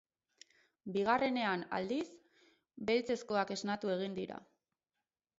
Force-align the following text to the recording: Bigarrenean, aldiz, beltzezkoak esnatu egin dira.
Bigarrenean, 0.93 1.65
aldiz, 1.79 2.05
beltzezkoak 2.91 3.53
esnatu 3.57 3.93
egin 3.97 4.17
dira. 4.21 4.39